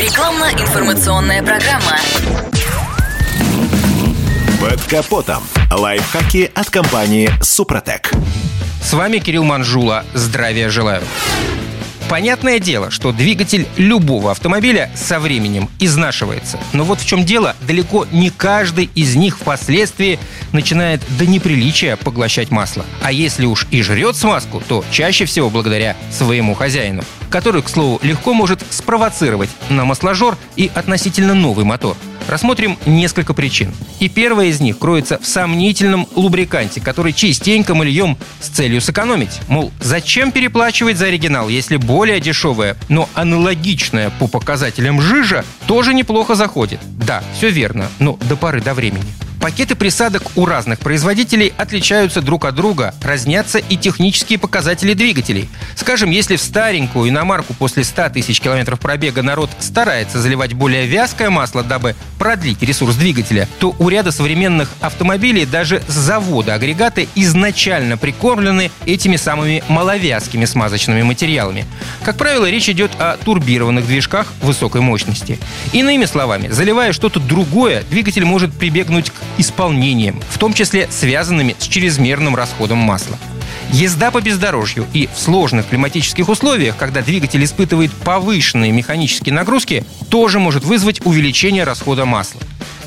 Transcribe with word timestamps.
Рекламно-информационная 0.00 1.42
программа. 1.42 1.98
Под 4.58 4.80
капотом. 4.84 5.42
Лайфхаки 5.70 6.50
от 6.54 6.70
компании 6.70 7.30
«Супротек». 7.42 8.10
С 8.82 8.94
вами 8.94 9.18
Кирилл 9.18 9.44
Манжула. 9.44 10.06
Здравия 10.14 10.70
желаю. 10.70 11.02
Понятное 12.08 12.58
дело, 12.60 12.90
что 12.90 13.12
двигатель 13.12 13.68
любого 13.76 14.30
автомобиля 14.30 14.90
со 14.96 15.20
временем 15.20 15.68
изнашивается. 15.78 16.58
Но 16.72 16.84
вот 16.84 16.98
в 17.00 17.06
чем 17.06 17.26
дело, 17.26 17.54
далеко 17.60 18.06
не 18.10 18.30
каждый 18.30 18.88
из 18.94 19.16
них 19.16 19.36
впоследствии 19.36 20.18
начинает 20.52 21.02
до 21.18 21.26
неприличия 21.26 21.96
поглощать 21.96 22.50
масло. 22.50 22.86
А 23.02 23.12
если 23.12 23.44
уж 23.44 23.66
и 23.70 23.82
жрет 23.82 24.16
смазку, 24.16 24.62
то 24.66 24.82
чаще 24.90 25.26
всего 25.26 25.50
благодаря 25.50 25.94
своему 26.10 26.54
хозяину, 26.54 27.04
который, 27.30 27.62
к 27.62 27.68
слову, 27.68 27.98
легко 28.02 28.34
может 28.34 28.60
спровоцировать 28.70 29.50
на 29.68 29.84
масложор 29.84 30.36
и 30.56 30.70
относительно 30.74 31.34
новый 31.34 31.64
мотор– 31.64 31.96
Рассмотрим 32.30 32.78
несколько 32.86 33.34
причин. 33.34 33.72
И 33.98 34.08
первая 34.08 34.46
из 34.46 34.60
них 34.60 34.78
кроется 34.78 35.18
в 35.18 35.26
сомнительном 35.26 36.06
лубриканте, 36.14 36.80
который 36.80 37.12
частенько 37.12 37.74
мы 37.74 37.86
льем 37.86 38.16
с 38.40 38.48
целью 38.48 38.80
сэкономить. 38.80 39.40
Мол, 39.48 39.72
зачем 39.80 40.30
переплачивать 40.30 40.96
за 40.96 41.06
оригинал, 41.06 41.48
если 41.48 41.76
более 41.76 42.20
дешевая, 42.20 42.76
но 42.88 43.08
аналогичная 43.14 44.10
по 44.10 44.28
показателям 44.28 45.00
жижа 45.00 45.44
тоже 45.66 45.92
неплохо 45.92 46.36
заходит? 46.36 46.78
Да, 47.04 47.22
все 47.36 47.50
верно, 47.50 47.88
но 47.98 48.16
до 48.28 48.36
поры 48.36 48.60
до 48.60 48.74
времени. 48.74 49.29
Пакеты 49.40 49.74
присадок 49.74 50.22
у 50.36 50.44
разных 50.44 50.80
производителей 50.80 51.54
отличаются 51.56 52.20
друг 52.20 52.44
от 52.44 52.54
друга, 52.54 52.94
разнятся 53.02 53.58
и 53.58 53.78
технические 53.78 54.38
показатели 54.38 54.92
двигателей. 54.92 55.48
Скажем, 55.76 56.10
если 56.10 56.36
в 56.36 56.42
старенькую 56.42 57.08
иномарку 57.08 57.54
после 57.54 57.82
100 57.82 58.10
тысяч 58.10 58.38
километров 58.38 58.78
пробега 58.78 59.22
народ 59.22 59.48
старается 59.58 60.20
заливать 60.20 60.52
более 60.52 60.86
вязкое 60.86 61.30
масло, 61.30 61.62
дабы 61.62 61.96
продлить 62.20 62.62
ресурс 62.62 62.96
двигателя, 62.96 63.48
то 63.58 63.74
у 63.78 63.88
ряда 63.88 64.12
современных 64.12 64.68
автомобилей 64.80 65.46
даже 65.46 65.82
с 65.88 65.94
завода 65.94 66.52
агрегаты 66.52 67.08
изначально 67.14 67.96
прикормлены 67.96 68.70
этими 68.84 69.16
самыми 69.16 69.64
маловязкими 69.68 70.44
смазочными 70.44 71.02
материалами. 71.02 71.64
Как 72.02 72.18
правило, 72.18 72.48
речь 72.48 72.68
идет 72.68 72.90
о 72.98 73.16
турбированных 73.16 73.86
движках 73.86 74.26
высокой 74.42 74.82
мощности. 74.82 75.38
Иными 75.72 76.04
словами, 76.04 76.48
заливая 76.48 76.92
что-то 76.92 77.20
другое, 77.20 77.84
двигатель 77.88 78.26
может 78.26 78.52
прибегнуть 78.52 79.08
к 79.08 79.14
исполнением, 79.38 80.20
в 80.28 80.36
том 80.36 80.52
числе 80.52 80.88
связанными 80.90 81.56
с 81.58 81.66
чрезмерным 81.66 82.36
расходом 82.36 82.76
масла. 82.76 83.16
Езда 83.72 84.10
по 84.10 84.20
бездорожью 84.20 84.86
и 84.92 85.08
в 85.12 85.18
сложных 85.18 85.68
климатических 85.68 86.28
условиях, 86.28 86.76
когда 86.76 87.02
двигатель 87.02 87.44
испытывает 87.44 87.92
повышенные 87.92 88.72
механические 88.72 89.32
нагрузки, 89.32 89.84
тоже 90.08 90.38
может 90.40 90.64
вызвать 90.64 91.00
увеличение 91.04 91.64
расхода 91.64 92.04
масла. 92.04 92.40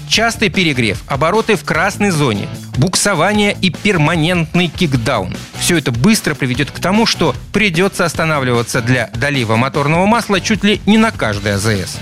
Частый 0.09 0.49
перегрев, 0.49 1.01
обороты 1.07 1.55
в 1.55 1.63
красной 1.63 2.11
зоне, 2.11 2.47
буксование 2.77 3.57
и 3.59 3.69
перманентный 3.69 4.67
кикдаун. 4.67 5.35
Все 5.57 5.77
это 5.77 5.91
быстро 5.91 6.35
приведет 6.35 6.69
к 6.69 6.79
тому, 6.79 7.05
что 7.05 7.33
придется 7.53 8.03
останавливаться 8.03 8.81
для 8.81 9.09
долива 9.15 9.55
моторного 9.55 10.05
масла 10.05 10.41
чуть 10.41 10.63
ли 10.63 10.81
не 10.85 10.97
на 10.97 11.11
каждый 11.11 11.55
АЗС. 11.55 11.97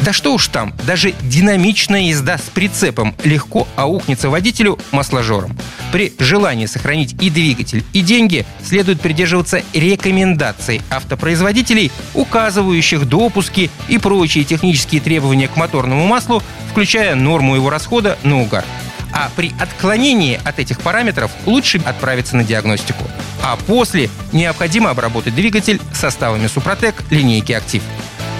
Да 0.00 0.12
что 0.12 0.34
уж 0.34 0.46
там, 0.48 0.74
даже 0.86 1.12
динамичная 1.22 2.02
езда 2.02 2.38
с 2.38 2.42
прицепом 2.42 3.14
легко 3.24 3.66
аукнется 3.76 4.30
водителю 4.30 4.78
масложором. 4.92 5.56
При 5.92 6.12
желании 6.18 6.66
сохранить 6.66 7.14
и 7.20 7.30
двигатель, 7.30 7.84
и 7.92 8.00
деньги 8.00 8.46
следует 8.64 9.00
придерживаться 9.00 9.62
рекомендаций 9.72 10.82
автопроизводителей, 10.90 11.90
указывающих 12.14 13.06
допуски 13.06 13.70
и 13.88 13.98
прочие 13.98 14.44
технические 14.44 15.00
требования 15.00 15.48
к 15.48 15.56
моторному 15.56 16.06
маслу, 16.06 16.42
включая 16.70 17.14
норму 17.14 17.56
его 17.56 17.70
расхода 17.70 18.18
на 18.22 18.40
угар. 18.40 18.64
А 19.12 19.30
при 19.34 19.52
отклонении 19.58 20.38
от 20.44 20.58
этих 20.58 20.80
параметров 20.80 21.30
лучше 21.46 21.80
отправиться 21.84 22.36
на 22.36 22.44
диагностику. 22.44 23.04
А 23.42 23.56
после 23.56 24.10
необходимо 24.32 24.90
обработать 24.90 25.34
двигатель 25.34 25.80
составами 25.92 26.46
Супротек 26.46 27.02
линейки 27.10 27.52
«Актив». 27.52 27.82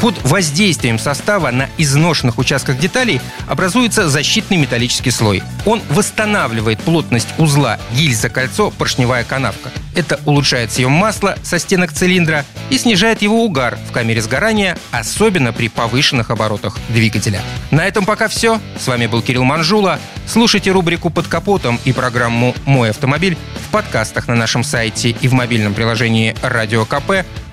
Под 0.01 0.17
воздействием 0.23 0.97
состава 0.97 1.51
на 1.51 1.69
изношенных 1.77 2.39
участках 2.39 2.79
деталей 2.79 3.21
образуется 3.49 4.09
защитный 4.09 4.57
металлический 4.57 5.11
слой. 5.11 5.43
Он 5.67 5.83
восстанавливает 5.91 6.79
плотность 6.79 7.29
узла 7.37 7.81
гильза-кольцо 7.93 8.71
поршневая 8.71 9.25
канавка. 9.25 9.71
Это 9.97 10.21
улучшает 10.25 10.71
съем 10.71 10.93
масла 10.93 11.37
со 11.43 11.59
стенок 11.59 11.93
цилиндра 11.93 12.45
и 12.71 12.79
снижает 12.79 13.23
его 13.23 13.45
угар 13.45 13.77
в 13.89 13.93
камере 13.93 14.23
сгорания, 14.23 14.79
особенно 14.93 15.53
при 15.53 15.69
повышенных 15.69 16.31
оборотах 16.31 16.79
двигателя. 16.91 17.43
На 17.73 17.85
этом 17.85 18.07
пока 18.07 18.29
все. 18.29 18.61
С 18.79 18.87
вами 18.87 19.09
был 19.09 19.21
Кирилл 19.21 19.43
Манжула. 19.43 19.99
Слушайте 20.29 20.71
рубрику 20.71 21.11
«Под 21.11 21.27
капотом» 21.27 21.81
и 21.85 21.93
программу 21.93 22.55
«Мой 22.67 22.91
автомобиль» 22.91 23.37
в 23.67 23.71
подкастах 23.73 24.29
на 24.29 24.37
нашем 24.37 24.63
сайте 24.63 25.17
и 25.21 25.27
в 25.27 25.33
мобильном 25.33 25.75
приложении 25.75 26.37
«Радио 26.43 26.85
КП», 26.85 27.27